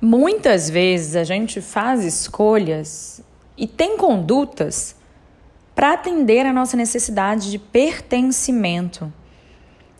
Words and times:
Muitas 0.00 0.70
vezes 0.70 1.14
a 1.14 1.24
gente 1.24 1.60
faz 1.60 2.02
escolhas 2.04 3.20
e 3.54 3.66
tem 3.66 3.98
condutas 3.98 4.96
para 5.74 5.92
atender 5.92 6.46
a 6.46 6.52
nossa 6.54 6.74
necessidade 6.74 7.50
de 7.50 7.58
pertencimento. 7.58 9.12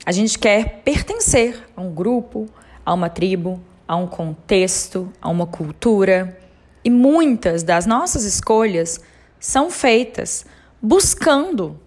A 0.06 0.10
gente 0.10 0.38
quer 0.38 0.80
pertencer 0.82 1.68
a 1.76 1.82
um 1.82 1.92
grupo, 1.92 2.48
a 2.84 2.94
uma 2.94 3.10
tribo, 3.10 3.60
a 3.86 3.94
um 3.94 4.06
contexto, 4.06 5.12
a 5.20 5.28
uma 5.28 5.46
cultura. 5.46 6.38
E 6.82 6.88
muitas 6.88 7.62
das 7.62 7.84
nossas 7.84 8.24
escolhas 8.24 9.00
são 9.38 9.70
feitas 9.70 10.46
buscando 10.80 11.78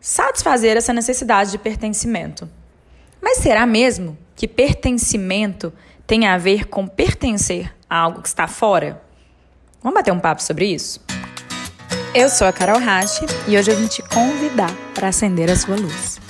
satisfazer 0.00 0.76
essa 0.76 0.92
necessidade 0.92 1.52
de 1.52 1.58
pertencimento. 1.58 2.50
Mas 3.22 3.38
será 3.38 3.64
mesmo 3.64 4.18
que 4.34 4.48
pertencimento 4.48 5.72
tem 6.06 6.26
a 6.26 6.36
ver 6.36 6.66
com 6.68 6.86
pertencer 6.86 7.74
a 7.88 7.98
algo 7.98 8.20
que 8.20 8.28
está 8.28 8.46
fora? 8.46 9.02
Vamos 9.82 9.98
bater 9.98 10.12
um 10.12 10.20
papo 10.20 10.42
sobre 10.42 10.66
isso? 10.66 11.00
Eu 12.14 12.28
sou 12.28 12.46
a 12.46 12.52
Carol 12.52 12.78
Rache 12.78 13.24
e 13.48 13.56
hoje 13.56 13.70
eu 13.70 13.76
vim 13.76 13.86
te 13.86 14.02
convidar 14.02 14.70
para 14.94 15.08
acender 15.08 15.50
a 15.50 15.56
sua 15.56 15.76
luz. 15.76 16.20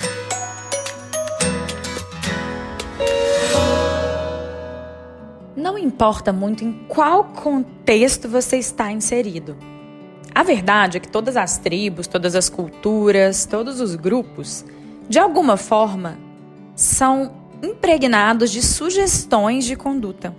Não 5.55 5.77
importa 5.77 6.31
muito 6.31 6.63
em 6.63 6.73
qual 6.87 7.25
contexto 7.25 8.29
você 8.29 8.57
está 8.57 8.91
inserido. 8.91 9.55
A 10.33 10.43
verdade 10.43 10.97
é 10.97 10.99
que 10.99 11.07
todas 11.07 11.37
as 11.37 11.57
tribos, 11.57 12.07
todas 12.07 12.35
as 12.35 12.49
culturas, 12.49 13.45
todos 13.45 13.79
os 13.79 13.95
grupos, 13.95 14.65
de 15.07 15.19
alguma 15.19 15.55
forma, 15.55 16.17
são 16.75 17.44
impregnados 17.65 18.51
de 18.51 18.61
sugestões 18.61 19.65
de 19.65 19.75
conduta. 19.75 20.35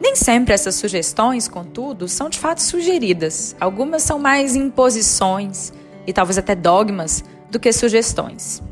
Nem 0.00 0.16
sempre 0.16 0.52
essas 0.52 0.74
sugestões, 0.74 1.46
contudo, 1.46 2.08
são 2.08 2.28
de 2.28 2.38
fato 2.38 2.60
sugeridas. 2.60 3.54
Algumas 3.60 4.02
são 4.02 4.18
mais 4.18 4.56
imposições 4.56 5.72
e 6.06 6.12
talvez 6.12 6.36
até 6.36 6.54
dogmas 6.54 7.24
do 7.50 7.60
que 7.60 7.72
sugestões. 7.72 8.62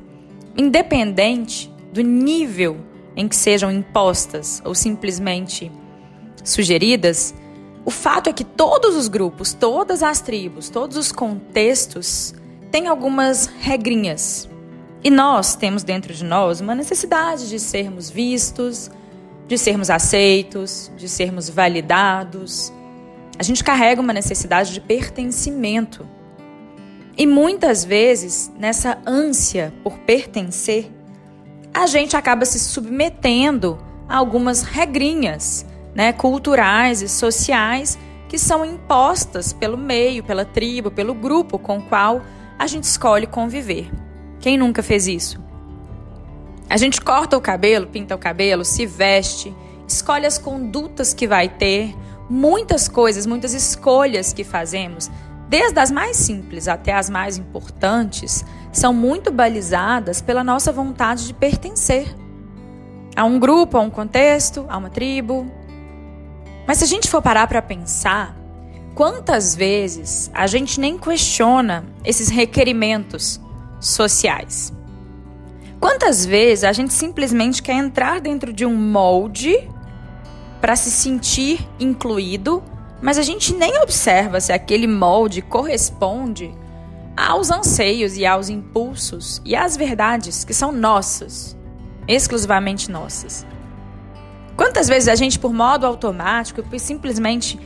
Independente 0.57 1.73
do 1.93 2.03
nível 2.03 2.77
em 3.15 3.29
que 3.29 3.37
sejam 3.37 3.71
impostas 3.71 4.61
ou 4.65 4.75
simplesmente 4.75 5.71
sugeridas, 6.43 7.35
o 7.85 7.91
fato 7.91 8.29
é 8.29 8.33
que 8.33 8.45
todos 8.45 8.97
os 8.97 9.09
grupos, 9.09 9.53
todas 9.53 10.03
as 10.03 10.21
tribos, 10.21 10.69
todos 10.69 10.97
os 10.97 11.13
contextos 11.13 12.35
têm 12.71 12.87
algumas 12.87 13.47
regrinhas 13.47 14.49
e 15.05 15.11
nós 15.11 15.57
temos 15.57 15.83
dentro 15.83 16.15
de 16.15 16.25
nós 16.25 16.61
uma 16.61 16.75
necessidade 16.75 17.49
de 17.49 17.59
sermos 17.59 18.09
vistos, 18.09 18.91
de 19.49 19.59
sermos 19.59 19.91
aceitos, 19.91 20.93
de 20.97 21.09
sermos 21.09 21.49
validados. 21.49 22.73
A 23.37 23.43
gente 23.43 23.65
carrega 23.65 24.01
uma 24.01 24.13
necessidade 24.13 24.73
de 24.73 24.81
pertencimento. 24.81 26.09
E 27.19 27.27
muitas 27.27 27.85
vezes, 27.85 28.51
nessa 28.57 28.97
ânsia 29.05 29.75
por 29.83 29.99
pertencer, 29.99 30.91
a 31.75 31.87
gente 31.87 32.17
acaba 32.17 32.45
se 32.45 32.61
submetendo 32.61 33.79
a 34.09 34.17
algumas 34.17 34.63
regrinhas 34.63 35.67
né, 35.95 36.13
culturais 36.13 37.03
e 37.03 37.09
sociais 37.09 37.99
que 38.29 38.39
são 38.39 38.65
impostas 38.65 39.53
pelo 39.53 39.77
meio, 39.77 40.23
pela 40.23 40.45
tribo, 40.45 40.91
pelo 40.91 41.13
grupo 41.13 41.59
com 41.59 41.79
o 41.79 41.83
qual 41.83 42.23
a 42.59 42.67
gente 42.67 42.85
escolhe 42.85 43.27
conviver. 43.27 43.91
Quem 44.43 44.59
nunca 44.59 44.83
fez 44.83 45.07
isso? 45.07 45.41
A 46.69 46.77
gente 46.77 47.01
corta 47.01 47.37
o 47.37 47.41
cabelo, 47.41 47.87
pinta 47.87 48.17
o 48.17 48.19
cabelo, 48.19 48.65
se 48.65 48.85
veste, 48.85 49.55
escolhe 49.87 50.27
as 50.27 50.37
condutas 50.37 51.15
que 51.15 51.29
vai 51.29 51.49
ter, 51.49 51.95
muitas 52.29 52.89
coisas, 52.89 53.25
muitas 53.25 53.55
escolhas 53.55 54.33
que 54.33 54.43
fazemos, 54.43 55.09
desde 55.49 55.79
as 55.79 55.93
mais 55.93 56.17
simples 56.17 56.67
até 56.67 56.93
as 56.93 57.09
mais 57.09 57.39
importantes, 57.39 58.45
são 58.73 58.93
muito 58.93 59.31
balizadas 59.31 60.21
pela 60.21 60.43
nossa 60.43 60.73
vontade 60.73 61.29
de 61.29 61.35
pertencer 61.35 62.13
a 63.15 63.25
um 63.25 63.39
grupo, 63.39 63.77
a 63.77 63.81
um 63.81 63.91
contexto, 63.91 64.67
a 64.69 64.77
uma 64.77 64.91
tribo. 64.91 65.47
Mas 66.67 66.79
se 66.79 66.85
a 66.85 66.89
gente 66.89 67.09
for 67.09 67.23
parar 67.23 67.47
para 67.47 67.63
pensar, 67.63 68.37
quantas 68.93 69.55
vezes 69.55 70.33
a 70.35 70.49
gente 70.49 70.81
nem 70.81 70.99
questiona 70.99 71.85
esses 72.05 72.29
requerimentos 72.29 73.41
sociais. 73.83 74.73
Quantas 75.81 76.25
vezes 76.25 76.63
a 76.63 76.73
gente 76.73 76.93
simplesmente 76.93 77.63
quer 77.63 77.75
entrar 77.75 78.21
dentro 78.21 78.53
de 78.53 78.65
um 78.65 78.75
molde 78.75 79.69
para 80.61 80.77
se 80.77 80.93
sentir 80.93 81.69
incluído, 81.81 82.63
mas 83.03 83.19
a 83.19 83.23
gente 83.23 83.53
nem 83.53 83.79
observa 83.83 84.41
se 84.41 84.53
aquele 84.53 84.87
molde 84.87 85.43
corresponde 85.43 86.55
aos 87.17 87.51
anseios 87.51 88.17
e 88.17 88.25
aos 88.25 88.49
impulsos 88.49 89.43
e 89.45 89.57
às 89.57 89.77
verdades 89.77 90.45
que 90.45 90.55
são 90.55 90.71
nossas, 90.71 91.57
exclusivamente 92.07 92.89
nossas. 92.89 93.45
Quantas 94.57 94.87
vezes 94.87 95.09
a 95.09 95.17
gente, 95.17 95.39
por 95.39 95.53
modo 95.53 95.85
automático, 95.85 96.63
simplesmente 96.79 97.59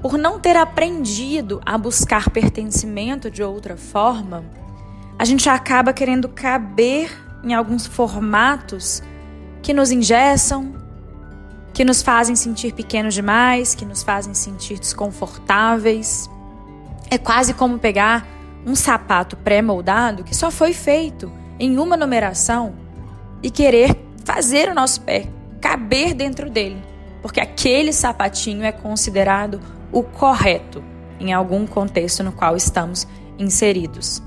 por 0.00 0.16
não 0.16 0.40
ter 0.40 0.56
aprendido 0.56 1.60
a 1.66 1.76
buscar 1.76 2.30
pertencimento 2.30 3.30
de 3.30 3.42
outra 3.42 3.76
forma, 3.76 4.44
a 5.20 5.24
gente 5.26 5.50
acaba 5.50 5.92
querendo 5.92 6.30
caber 6.30 7.12
em 7.44 7.52
alguns 7.52 7.86
formatos 7.86 9.02
que 9.60 9.74
nos 9.74 9.90
ingessam, 9.90 10.74
que 11.74 11.84
nos 11.84 12.00
fazem 12.00 12.34
sentir 12.34 12.72
pequenos 12.72 13.12
demais, 13.12 13.74
que 13.74 13.84
nos 13.84 14.02
fazem 14.02 14.32
sentir 14.32 14.78
desconfortáveis. 14.78 16.26
É 17.10 17.18
quase 17.18 17.52
como 17.52 17.78
pegar 17.78 18.26
um 18.64 18.74
sapato 18.74 19.36
pré-moldado 19.36 20.24
que 20.24 20.34
só 20.34 20.50
foi 20.50 20.72
feito 20.72 21.30
em 21.58 21.76
uma 21.78 21.98
numeração 21.98 22.72
e 23.42 23.50
querer 23.50 23.94
fazer 24.24 24.70
o 24.70 24.74
nosso 24.74 25.02
pé 25.02 25.26
caber 25.60 26.14
dentro 26.14 26.48
dele, 26.48 26.82
porque 27.20 27.40
aquele 27.40 27.92
sapatinho 27.92 28.64
é 28.64 28.72
considerado 28.72 29.60
o 29.92 30.02
correto 30.02 30.82
em 31.20 31.30
algum 31.34 31.66
contexto 31.66 32.24
no 32.24 32.32
qual 32.32 32.56
estamos 32.56 33.06
inseridos. 33.38 34.22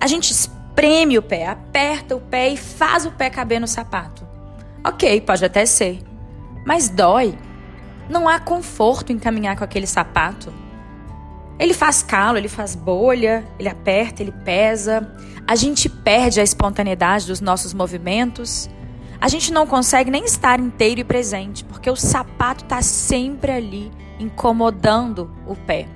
A 0.00 0.06
gente 0.06 0.30
espreme 0.30 1.16
o 1.18 1.22
pé, 1.22 1.46
aperta 1.46 2.16
o 2.16 2.20
pé 2.20 2.48
e 2.48 2.56
faz 2.56 3.06
o 3.06 3.12
pé 3.12 3.30
caber 3.30 3.60
no 3.60 3.66
sapato. 3.66 4.26
Ok, 4.86 5.20
pode 5.22 5.44
até 5.44 5.64
ser. 5.64 6.02
Mas 6.66 6.88
dói. 6.88 7.38
Não 8.08 8.28
há 8.28 8.38
conforto 8.38 9.12
em 9.12 9.18
caminhar 9.18 9.56
com 9.56 9.64
aquele 9.64 9.86
sapato. 9.86 10.52
Ele 11.58 11.72
faz 11.72 12.02
calo, 12.02 12.36
ele 12.36 12.48
faz 12.48 12.74
bolha, 12.74 13.44
ele 13.58 13.68
aperta, 13.68 14.22
ele 14.22 14.32
pesa. 14.44 15.14
A 15.46 15.54
gente 15.54 15.88
perde 15.88 16.40
a 16.40 16.42
espontaneidade 16.42 17.26
dos 17.26 17.40
nossos 17.40 17.72
movimentos. 17.72 18.68
A 19.20 19.28
gente 19.28 19.52
não 19.52 19.66
consegue 19.66 20.10
nem 20.10 20.24
estar 20.24 20.60
inteiro 20.60 21.00
e 21.00 21.04
presente, 21.04 21.64
porque 21.64 21.88
o 21.88 21.96
sapato 21.96 22.64
está 22.64 22.82
sempre 22.82 23.52
ali, 23.52 23.90
incomodando 24.18 25.30
o 25.46 25.54
pé. 25.54 25.86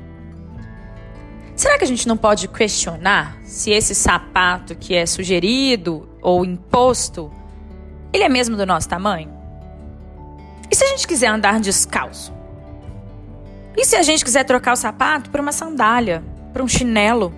Será 1.58 1.76
que 1.76 1.82
a 1.82 1.88
gente 1.88 2.06
não 2.06 2.16
pode 2.16 2.46
questionar 2.46 3.36
se 3.42 3.72
esse 3.72 3.92
sapato 3.92 4.76
que 4.76 4.94
é 4.94 5.04
sugerido 5.04 6.08
ou 6.22 6.44
imposto, 6.44 7.32
ele 8.12 8.22
é 8.22 8.28
mesmo 8.28 8.56
do 8.56 8.64
nosso 8.64 8.88
tamanho? 8.88 9.28
E 10.70 10.76
se 10.76 10.84
a 10.84 10.86
gente 10.86 11.04
quiser 11.04 11.26
andar 11.26 11.58
descalço? 11.58 12.32
E 13.76 13.84
se 13.84 13.96
a 13.96 14.02
gente 14.02 14.24
quiser 14.24 14.44
trocar 14.44 14.72
o 14.72 14.76
sapato 14.76 15.30
por 15.30 15.40
uma 15.40 15.50
sandália, 15.50 16.22
por 16.52 16.62
um 16.62 16.68
chinelo? 16.68 17.34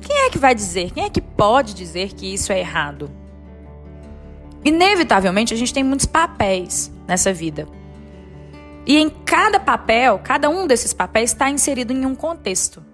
Quem 0.00 0.16
é 0.26 0.30
que 0.30 0.38
vai 0.38 0.54
dizer? 0.54 0.92
Quem 0.92 1.02
é 1.02 1.10
que 1.10 1.20
pode 1.20 1.74
dizer 1.74 2.12
que 2.12 2.32
isso 2.32 2.52
é 2.52 2.60
errado? 2.60 3.10
Inevitavelmente, 4.64 5.52
a 5.52 5.56
gente 5.56 5.74
tem 5.74 5.82
muitos 5.82 6.06
papéis 6.06 6.92
nessa 7.04 7.32
vida. 7.32 7.66
E 8.86 8.96
em 8.96 9.10
cada 9.10 9.58
papel, 9.58 10.20
cada 10.22 10.48
um 10.48 10.68
desses 10.68 10.92
papéis 10.92 11.32
está 11.32 11.50
inserido 11.50 11.92
em 11.92 12.06
um 12.06 12.14
contexto. 12.14 12.89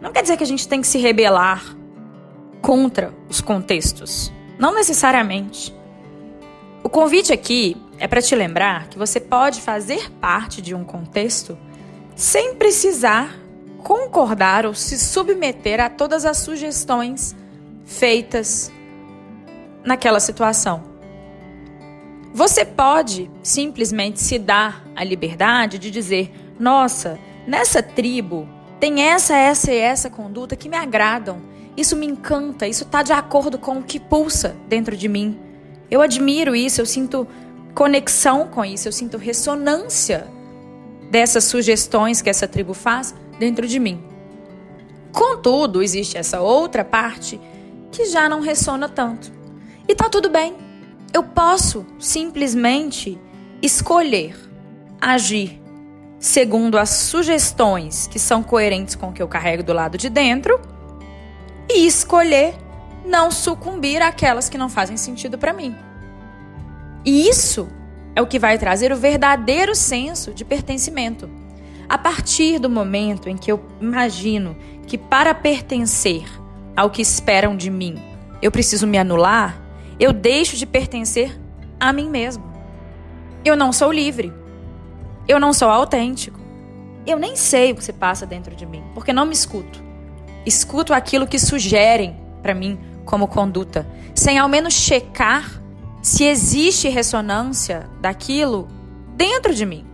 Não 0.00 0.12
quer 0.12 0.22
dizer 0.22 0.36
que 0.36 0.44
a 0.44 0.46
gente 0.46 0.68
tem 0.68 0.80
que 0.80 0.86
se 0.86 0.98
rebelar 0.98 1.76
contra 2.60 3.12
os 3.28 3.40
contextos. 3.40 4.32
Não 4.58 4.74
necessariamente. 4.74 5.74
O 6.82 6.88
convite 6.88 7.32
aqui 7.32 7.76
é 7.98 8.06
para 8.06 8.22
te 8.22 8.34
lembrar 8.34 8.88
que 8.88 8.98
você 8.98 9.20
pode 9.20 9.60
fazer 9.60 10.10
parte 10.12 10.62
de 10.62 10.74
um 10.74 10.84
contexto 10.84 11.58
sem 12.14 12.54
precisar 12.54 13.36
concordar 13.82 14.66
ou 14.66 14.74
se 14.74 14.98
submeter 14.98 15.80
a 15.80 15.88
todas 15.88 16.24
as 16.24 16.38
sugestões 16.38 17.34
feitas 17.84 18.72
naquela 19.84 20.20
situação. 20.20 20.84
Você 22.32 22.64
pode 22.64 23.30
simplesmente 23.42 24.20
se 24.20 24.38
dar 24.38 24.84
a 24.94 25.02
liberdade 25.02 25.78
de 25.78 25.90
dizer: 25.90 26.32
nossa, 26.58 27.18
nessa 27.46 27.82
tribo 27.82 28.48
tem 28.80 29.02
essa, 29.02 29.36
essa 29.36 29.72
e 29.72 29.76
essa 29.76 30.08
conduta 30.08 30.56
que 30.56 30.68
me 30.68 30.76
agradam. 30.76 31.40
Isso 31.76 31.96
me 31.96 32.06
encanta, 32.06 32.66
isso 32.66 32.84
está 32.84 33.02
de 33.02 33.12
acordo 33.12 33.58
com 33.58 33.78
o 33.78 33.82
que 33.82 34.00
pulsa 34.00 34.56
dentro 34.68 34.96
de 34.96 35.08
mim. 35.08 35.38
Eu 35.90 36.00
admiro 36.00 36.54
isso, 36.54 36.80
eu 36.80 36.86
sinto 36.86 37.26
conexão 37.74 38.48
com 38.48 38.64
isso, 38.64 38.88
eu 38.88 38.92
sinto 38.92 39.16
ressonância 39.16 40.26
dessas 41.10 41.44
sugestões 41.44 42.20
que 42.20 42.28
essa 42.28 42.48
tribo 42.48 42.74
faz 42.74 43.14
dentro 43.38 43.66
de 43.66 43.78
mim. 43.78 44.02
Contudo, 45.12 45.82
existe 45.82 46.18
essa 46.18 46.40
outra 46.40 46.84
parte 46.84 47.40
que 47.90 48.06
já 48.06 48.28
não 48.28 48.40
ressona 48.40 48.88
tanto. 48.88 49.32
E 49.86 49.94
tá 49.94 50.08
tudo 50.08 50.28
bem. 50.28 50.54
Eu 51.12 51.22
posso 51.22 51.86
simplesmente 51.98 53.18
escolher 53.62 54.36
agir 55.00 55.57
segundo 56.18 56.78
as 56.78 56.90
sugestões 56.90 58.06
que 58.06 58.18
são 58.18 58.42
coerentes 58.42 58.94
com 58.94 59.08
o 59.08 59.12
que 59.12 59.22
eu 59.22 59.28
carrego 59.28 59.62
do 59.62 59.72
lado 59.72 59.96
de 59.96 60.08
dentro 60.08 60.60
e 61.70 61.86
escolher 61.86 62.54
não 63.04 63.30
sucumbir 63.30 64.02
àquelas 64.02 64.48
que 64.48 64.58
não 64.58 64.68
fazem 64.68 64.96
sentido 64.96 65.38
para 65.38 65.52
mim. 65.52 65.74
E 67.04 67.28
isso 67.28 67.68
é 68.14 68.20
o 68.20 68.26
que 68.26 68.38
vai 68.38 68.58
trazer 68.58 68.92
o 68.92 68.96
verdadeiro 68.96 69.74
senso 69.74 70.34
de 70.34 70.44
pertencimento. 70.44 71.30
A 71.88 71.96
partir 71.96 72.58
do 72.58 72.68
momento 72.68 73.28
em 73.28 73.36
que 73.36 73.50
eu 73.50 73.64
imagino 73.80 74.56
que 74.86 74.98
para 74.98 75.34
pertencer 75.34 76.24
ao 76.76 76.90
que 76.90 77.00
esperam 77.00 77.56
de 77.56 77.70
mim, 77.70 78.02
eu 78.42 78.50
preciso 78.50 78.86
me 78.86 78.98
anular, 78.98 79.60
eu 79.98 80.12
deixo 80.12 80.56
de 80.56 80.66
pertencer 80.66 81.38
a 81.80 81.92
mim 81.92 82.10
mesmo. 82.10 82.44
Eu 83.44 83.56
não 83.56 83.72
sou 83.72 83.90
livre. 83.90 84.32
Eu 85.28 85.38
não 85.38 85.52
sou 85.52 85.68
autêntico. 85.68 86.40
Eu 87.06 87.18
nem 87.18 87.36
sei 87.36 87.72
o 87.72 87.74
que 87.74 87.84
se 87.84 87.92
passa 87.92 88.24
dentro 88.24 88.56
de 88.56 88.64
mim, 88.64 88.82
porque 88.94 89.12
não 89.12 89.26
me 89.26 89.34
escuto. 89.34 89.82
Escuto 90.46 90.94
aquilo 90.94 91.26
que 91.26 91.38
sugerem 91.38 92.16
para 92.42 92.54
mim 92.54 92.78
como 93.04 93.28
conduta, 93.28 93.86
sem 94.14 94.38
ao 94.38 94.48
menos 94.48 94.72
checar 94.72 95.62
se 96.00 96.24
existe 96.24 96.88
ressonância 96.88 97.88
daquilo 98.00 98.68
dentro 99.14 99.54
de 99.54 99.66
mim. 99.66 99.84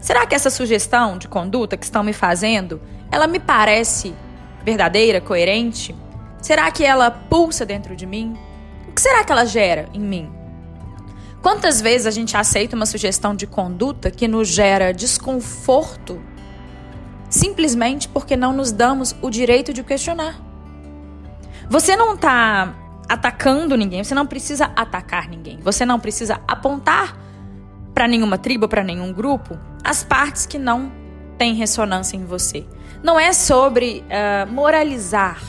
Será 0.00 0.24
que 0.24 0.34
essa 0.34 0.50
sugestão 0.50 1.18
de 1.18 1.28
conduta 1.28 1.76
que 1.76 1.84
estão 1.84 2.02
me 2.02 2.12
fazendo, 2.12 2.80
ela 3.10 3.26
me 3.26 3.38
parece 3.38 4.14
verdadeira, 4.64 5.20
coerente? 5.20 5.94
Será 6.40 6.70
que 6.70 6.84
ela 6.84 7.10
pulsa 7.10 7.66
dentro 7.66 7.96
de 7.96 8.06
mim? 8.06 8.38
O 8.88 8.92
que 8.92 9.00
será 9.00 9.24
que 9.24 9.32
ela 9.32 9.44
gera 9.44 9.88
em 9.92 10.00
mim? 10.00 10.37
Quantas 11.42 11.80
vezes 11.80 12.06
a 12.06 12.10
gente 12.10 12.36
aceita 12.36 12.74
uma 12.74 12.86
sugestão 12.86 13.34
de 13.34 13.46
conduta 13.46 14.10
que 14.10 14.26
nos 14.26 14.48
gera 14.48 14.92
desconforto 14.92 16.20
simplesmente 17.30 18.08
porque 18.08 18.36
não 18.36 18.52
nos 18.52 18.72
damos 18.72 19.14
o 19.22 19.30
direito 19.30 19.72
de 19.72 19.82
questionar? 19.82 20.40
Você 21.70 21.96
não 21.96 22.14
está 22.14 22.74
atacando 23.08 23.76
ninguém, 23.76 24.02
você 24.02 24.14
não 24.14 24.26
precisa 24.26 24.70
atacar 24.74 25.28
ninguém, 25.28 25.58
você 25.62 25.84
não 25.84 26.00
precisa 26.00 26.40
apontar 26.46 27.16
para 27.94 28.08
nenhuma 28.08 28.38
tribo, 28.38 28.68
para 28.68 28.82
nenhum 28.82 29.12
grupo, 29.12 29.58
as 29.84 30.02
partes 30.02 30.46
que 30.46 30.58
não 30.58 30.92
têm 31.36 31.54
ressonância 31.54 32.16
em 32.16 32.24
você. 32.24 32.66
Não 33.02 33.18
é 33.18 33.32
sobre 33.32 34.04
uh, 34.04 34.52
moralizar 34.52 35.40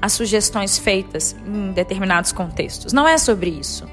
as 0.00 0.12
sugestões 0.12 0.78
feitas 0.78 1.34
em 1.46 1.72
determinados 1.72 2.32
contextos. 2.32 2.92
Não 2.92 3.06
é 3.06 3.18
sobre 3.18 3.50
isso. 3.50 3.86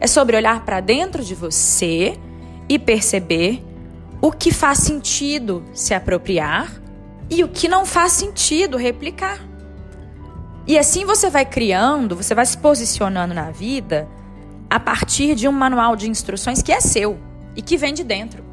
É 0.00 0.06
sobre 0.06 0.36
olhar 0.36 0.64
para 0.64 0.80
dentro 0.80 1.22
de 1.22 1.34
você 1.34 2.18
e 2.68 2.78
perceber 2.78 3.62
o 4.20 4.32
que 4.32 4.50
faz 4.52 4.78
sentido 4.78 5.62
se 5.72 5.94
apropriar 5.94 6.72
e 7.28 7.44
o 7.44 7.48
que 7.48 7.68
não 7.68 7.86
faz 7.86 8.12
sentido 8.12 8.76
replicar. 8.76 9.38
E 10.66 10.78
assim 10.78 11.04
você 11.04 11.28
vai 11.28 11.44
criando, 11.44 12.16
você 12.16 12.34
vai 12.34 12.46
se 12.46 12.56
posicionando 12.56 13.34
na 13.34 13.50
vida 13.50 14.08
a 14.68 14.78
partir 14.78 15.34
de 15.34 15.48
um 15.48 15.52
manual 15.52 15.96
de 15.96 16.08
instruções 16.08 16.62
que 16.62 16.72
é 16.72 16.80
seu 16.80 17.18
e 17.56 17.62
que 17.62 17.76
vem 17.76 17.92
de 17.92 18.04
dentro. 18.04 18.44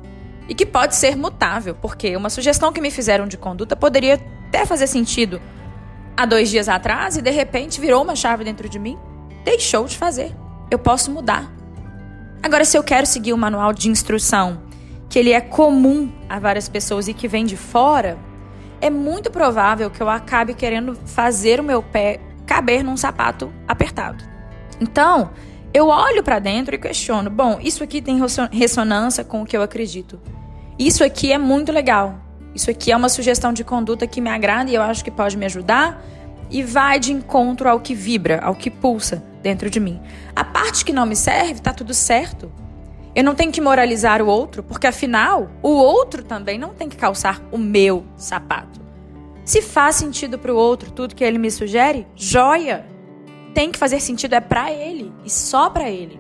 E 0.50 0.56
que 0.56 0.66
pode 0.66 0.96
ser 0.96 1.16
mutável, 1.16 1.76
porque 1.76 2.16
uma 2.16 2.30
sugestão 2.30 2.72
que 2.72 2.82
me 2.82 2.90
fizeram 2.90 3.28
de 3.28 3.38
conduta 3.38 3.76
poderia 3.76 4.16
até 4.48 4.66
fazer 4.66 4.88
sentido 4.88 5.42
há 6.16 6.26
dois 6.26 6.50
dias 6.50 6.70
atrás 6.70 7.18
e 7.18 7.22
de 7.22 7.30
repente 7.30 7.80
virou 7.80 8.04
uma 8.04 8.16
chave 8.16 8.44
dentro 8.44 8.68
de 8.68 8.80
mim. 8.80 8.98
Deixou 9.44 9.86
de 9.86 9.98
fazer. 9.98 10.34
Eu 10.70 10.78
posso 10.78 11.12
mudar. 11.12 11.52
Agora, 12.44 12.66
se 12.66 12.78
eu 12.78 12.84
quero 12.84 13.06
seguir 13.06 13.34
o 13.34 13.38
manual 13.38 13.74
de 13.74 13.90
instrução, 13.90 14.62
que 15.10 15.18
ele 15.18 15.32
é 15.32 15.42
comum 15.42 16.12
a 16.30 16.40
várias 16.40 16.68
pessoas 16.70 17.08
e 17.08 17.14
que 17.14 17.28
vem 17.28 17.46
de 17.46 17.58
fora, 17.58 18.18
é 18.82 18.90
muito 18.90 19.32
provável 19.32 19.90
que 19.90 20.02
eu 20.02 20.10
acabe 20.10 20.54
querendo 20.54 20.96
fazer 21.06 21.60
o 21.60 21.64
meu 21.64 21.82
pé 21.82 22.20
caber 22.46 22.84
num 22.84 22.96
sapato 22.96 23.52
apertado. 23.68 24.24
Então, 24.80 25.32
eu 25.74 25.88
olho 25.88 26.24
para 26.24 26.40
dentro 26.40 26.76
e 26.76 26.78
questiono: 26.78 27.30
bom, 27.30 27.60
isso 27.62 27.84
aqui 27.84 28.02
tem 28.02 28.20
ressonância 28.52 29.24
com 29.24 29.42
o 29.42 29.46
que 29.46 29.58
eu 29.58 29.62
acredito. 29.62 30.20
Isso 30.78 31.04
aqui 31.04 31.32
é 31.32 31.38
muito 31.38 31.72
legal. 31.72 32.20
Isso 32.54 32.70
aqui 32.70 32.92
é 32.92 32.98
uma 32.98 33.10
sugestão 33.10 33.52
de 33.52 33.64
conduta 33.64 34.08
que 34.08 34.22
me 34.22 34.30
agrada 34.30 34.70
e 34.70 34.76
eu 34.76 34.82
acho 34.82 35.04
que 35.04 35.12
pode 35.12 35.38
me 35.38 35.46
ajudar 35.46 36.04
e 36.50 36.64
vai 36.64 37.00
de 37.00 37.12
encontro 37.12 37.68
ao 37.68 37.80
que 37.80 37.94
vibra, 37.94 38.40
ao 38.40 38.56
que 38.56 38.72
pulsa 38.72 39.24
dentro 39.42 39.70
de 39.70 39.80
mim. 39.80 40.02
A 40.36 40.44
parte 40.44 40.84
que 40.84 40.94
não 40.94 41.06
me 41.06 41.16
serve, 41.16 41.62
tá 41.62 41.74
tudo 41.74 41.94
certo. 41.94 42.52
Eu 43.16 43.24
não 43.24 43.34
tenho 43.34 43.52
que 43.52 43.62
moralizar 43.62 44.22
o 44.22 44.28
outro, 44.28 44.62
porque 44.62 44.86
afinal, 44.86 45.50
o 45.64 45.70
outro 45.70 46.24
também 46.24 46.60
não 46.60 46.74
tem 46.74 46.88
que 46.88 46.98
calçar 46.98 47.42
o 47.52 47.58
meu 47.58 48.06
sapato. 48.16 48.80
Se 49.44 49.62
faz 49.62 49.96
sentido 49.96 50.38
para 50.38 50.54
o 50.54 50.58
outro 50.58 50.92
tudo 50.92 51.16
que 51.16 51.24
ele 51.24 51.38
me 51.38 51.50
sugere, 51.50 52.06
joia! 52.16 52.86
Tem 53.54 53.72
que 53.72 53.80
fazer 53.80 54.00
sentido 54.00 54.34
é 54.34 54.40
para 54.40 54.72
ele 54.72 55.12
e 55.26 55.30
só 55.30 55.70
para 55.70 55.90
ele. 55.90 56.20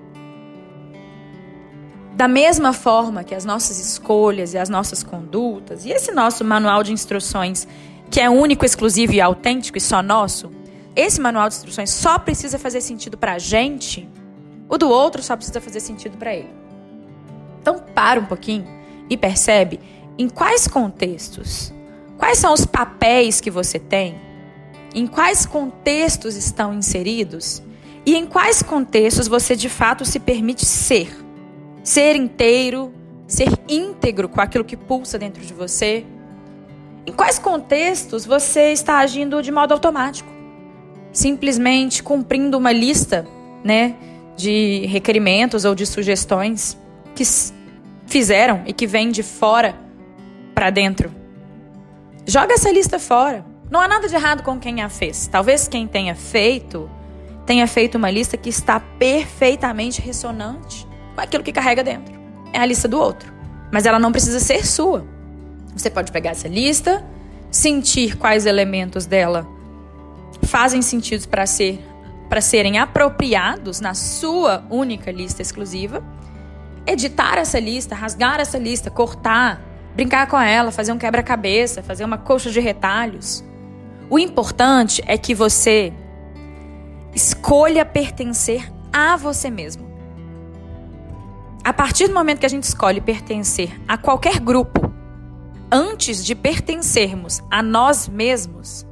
Da 2.16 2.28
mesma 2.28 2.74
forma 2.74 3.24
que 3.24 3.36
as 3.36 3.46
nossas 3.46 3.78
escolhas 3.78 4.56
e 4.56 4.58
as 4.58 4.70
nossas 4.70 5.04
condutas 5.04 5.86
e 5.86 5.92
esse 5.92 6.12
nosso 6.12 6.44
manual 6.44 6.82
de 6.82 6.92
instruções, 6.92 7.68
que 8.10 8.20
é 8.20 8.28
único, 8.28 8.66
exclusivo 8.66 9.14
e 9.14 9.22
autêntico 9.22 9.78
e 9.78 9.82
só 9.82 10.02
nosso, 10.02 10.50
esse 10.98 11.22
manual 11.22 11.48
de 11.48 11.56
instruções 11.56 11.92
só 11.92 12.18
precisa 12.18 12.58
fazer 12.58 12.82
sentido 12.82 13.18
para 13.20 13.34
a 13.34 13.38
gente, 13.38 14.10
o 14.68 14.80
do 14.80 14.90
outro 14.90 15.22
só 15.22 15.36
precisa 15.36 15.62
fazer 15.62 15.80
sentido 15.80 16.18
para 16.18 16.34
ele. 16.34 16.50
Então 17.62 17.80
para 17.94 18.20
um 18.20 18.26
pouquinho 18.26 18.66
e 19.08 19.16
percebe 19.16 19.80
em 20.18 20.28
quais 20.28 20.68
contextos, 20.68 21.72
quais 22.18 22.40
são 22.40 22.52
os 22.52 22.66
papéis 22.66 23.40
que 23.40 23.52
você 23.52 23.78
tem, 23.78 24.20
em 24.96 25.06
quais 25.06 25.46
contextos 25.46 26.36
estão 26.36 26.74
inseridos 26.74 27.62
e 28.04 28.16
em 28.16 28.26
quais 28.26 28.64
contextos 28.64 29.28
você 29.28 29.56
de 29.56 29.70
fato 29.70 30.04
se 30.04 30.20
permite 30.20 30.66
ser. 30.66 31.16
Ser 31.84 32.16
inteiro, 32.16 32.92
ser 33.28 33.50
íntegro 33.70 34.28
com 34.28 34.42
aquilo 34.42 34.66
que 34.66 34.76
pulsa 34.76 35.20
dentro 35.20 35.46
de 35.46 35.54
você. 35.54 36.06
Em 37.06 37.12
quais 37.12 37.38
contextos 37.38 38.26
você 38.26 38.72
está 38.72 38.98
agindo 38.98 39.42
de 39.44 39.52
modo 39.52 39.74
automático? 39.74 40.37
Simplesmente 41.18 42.04
cumprindo 42.04 42.60
uma 42.60 42.72
lista, 42.72 43.26
né, 43.64 43.96
de 44.36 44.86
requerimentos 44.86 45.66
ou 45.66 45.74
de 45.74 45.84
sugestões 45.84 46.78
que 47.16 47.24
fizeram 48.06 48.62
e 48.68 48.72
que 48.72 48.86
vem 48.86 49.10
de 49.10 49.24
fora 49.24 49.76
para 50.54 50.70
dentro. 50.70 51.12
Joga 52.24 52.54
essa 52.54 52.72
lista 52.72 53.00
fora. 53.00 53.44
Não 53.68 53.82
há 53.82 53.88
nada 53.88 54.08
de 54.08 54.14
errado 54.14 54.44
com 54.44 54.60
quem 54.60 54.84
a 54.84 54.90
fez. 54.90 55.26
Talvez 55.26 55.68
quem 55.68 55.88
tenha 55.88 56.14
feito 56.14 56.88
tenha 57.48 57.66
feito 57.66 57.96
uma 57.96 58.12
lista 58.12 58.38
que 58.38 58.50
está 58.50 58.80
perfeitamente 58.80 60.00
ressonante 60.00 60.88
com 61.16 61.22
aquilo 61.22 61.44
que 61.44 61.52
carrega 61.52 61.84
dentro. 61.84 62.14
É 62.54 62.60
a 62.60 62.66
lista 62.68 62.88
do 62.88 63.00
outro, 63.00 63.34
mas 63.72 63.88
ela 63.88 63.98
não 63.98 64.12
precisa 64.12 64.40
ser 64.40 64.64
sua. 64.68 65.04
Você 65.76 65.90
pode 65.90 66.12
pegar 66.12 66.30
essa 66.30 66.48
lista, 66.48 67.04
sentir 67.50 68.18
quais 68.18 68.46
elementos 68.46 69.08
dela 69.08 69.57
fazem 70.48 70.82
sentido 70.82 71.28
para 71.28 71.46
ser 71.46 71.80
para 72.30 72.42
serem 72.42 72.78
apropriados 72.78 73.80
na 73.80 73.94
sua 73.94 74.66
única 74.70 75.12
lista 75.12 75.42
exclusiva 75.42 76.04
editar 76.88 77.38
essa 77.38 77.60
lista, 77.60 77.94
rasgar 77.94 78.40
essa 78.40 78.58
lista, 78.58 78.90
cortar, 78.90 79.62
brincar 79.94 80.26
com 80.28 80.40
ela, 80.40 80.72
fazer 80.72 80.94
um 80.94 80.98
quebra-cabeça, 80.98 81.84
fazer 81.84 82.06
uma 82.06 82.18
coxa 82.18 82.50
de 82.50 82.62
retalhos. 82.62 83.44
O 84.10 84.18
importante 84.18 85.04
é 85.06 85.18
que 85.18 85.36
você 85.36 85.94
escolha 87.14 87.84
pertencer 87.84 88.72
a 88.92 89.18
você 89.18 89.50
mesmo. 89.50 89.86
A 91.64 91.74
partir 91.74 92.08
do 92.08 92.14
momento 92.14 92.40
que 92.40 92.46
a 92.46 92.50
gente 92.50 92.64
escolhe 92.64 93.02
pertencer 93.02 93.78
a 93.86 93.98
qualquer 93.98 94.40
grupo, 94.40 94.90
antes 95.70 96.24
de 96.24 96.34
pertencermos 96.34 97.44
a 97.52 97.62
nós 97.62 98.08
mesmos, 98.08 98.88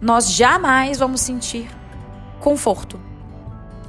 nós 0.00 0.30
jamais 0.32 0.98
vamos 0.98 1.20
sentir 1.20 1.68
conforto. 2.40 3.00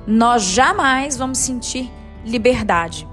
Nós 0.07 0.43
jamais 0.43 1.17
vamos 1.17 1.39
sentir 1.39 1.91
liberdade. 2.23 3.07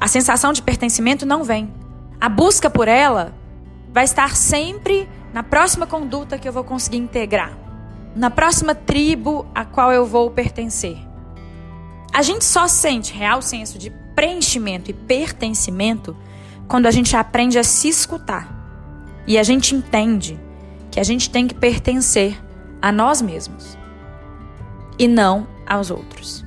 A 0.00 0.06
sensação 0.06 0.52
de 0.52 0.62
pertencimento 0.62 1.26
não 1.26 1.44
vem. 1.44 1.72
A 2.20 2.28
busca 2.28 2.70
por 2.70 2.88
ela 2.88 3.34
vai 3.92 4.04
estar 4.04 4.36
sempre 4.36 5.08
na 5.32 5.42
próxima 5.42 5.86
conduta 5.86 6.38
que 6.38 6.48
eu 6.48 6.52
vou 6.52 6.64
conseguir 6.64 6.98
integrar, 6.98 7.56
na 8.14 8.30
próxima 8.30 8.74
tribo 8.74 9.46
a 9.54 9.64
qual 9.64 9.92
eu 9.92 10.04
vou 10.06 10.30
pertencer. 10.30 10.98
A 12.12 12.22
gente 12.22 12.44
só 12.44 12.66
sente 12.66 13.12
real 13.12 13.40
senso 13.40 13.78
de 13.78 13.90
preenchimento 14.14 14.90
e 14.90 14.94
pertencimento 14.94 16.16
quando 16.66 16.86
a 16.86 16.90
gente 16.90 17.16
aprende 17.16 17.58
a 17.58 17.64
se 17.64 17.88
escutar. 17.88 18.48
E 19.26 19.38
a 19.38 19.42
gente 19.42 19.74
entende 19.74 20.38
que 20.90 21.00
a 21.00 21.04
gente 21.04 21.30
tem 21.30 21.46
que 21.46 21.54
pertencer 21.54 22.38
a 22.82 22.90
nós 22.90 23.22
mesmos 23.22 23.78
e 24.98 25.06
não 25.06 25.46
aos 25.66 25.90
outros. 25.90 26.44